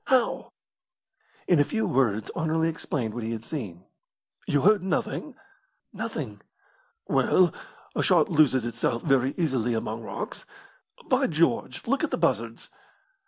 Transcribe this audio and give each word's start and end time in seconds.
How?" 0.05 0.51
In 1.47 1.59
a 1.59 1.63
few 1.63 1.85
words 1.85 2.31
Anerley 2.35 2.67
explained 2.69 3.13
what 3.13 3.21
he 3.21 3.33
had 3.33 3.45
seen. 3.45 3.83
"You 4.47 4.61
heard 4.61 4.81
nothing?" 4.81 5.35
"Nothing." 5.93 6.41
"Well, 7.07 7.53
a 7.95 8.01
shot 8.01 8.27
loses 8.27 8.65
itself 8.65 9.03
very 9.03 9.35
easily 9.37 9.75
among 9.75 10.01
rocks. 10.01 10.43
By 11.05 11.27
George, 11.27 11.85
look 11.85 12.03
at 12.03 12.09
the 12.09 12.17
buzzards!" 12.17 12.71